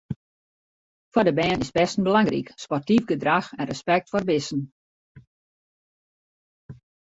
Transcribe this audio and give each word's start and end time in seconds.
Foar 1.13 1.25
de 1.27 1.33
bern 1.39 1.59
is 1.65 1.75
pesten 1.77 2.03
belangryk, 2.07 2.47
sportyf 2.65 3.03
gedrach 3.11 3.49
en 3.59 3.69
respekt 3.71 4.07
foar 4.11 4.27
bisten. 4.31 4.61